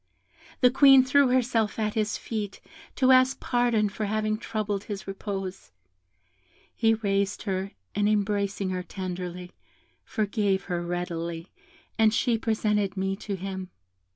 [0.61, 2.59] The Queen threw herself at his feet,
[2.95, 5.71] to ask pardon for having troubled his repose.
[6.73, 9.51] He raised her, and embracing her tenderly,
[10.03, 11.49] forgave her readily,
[11.99, 13.69] and she presented me to him.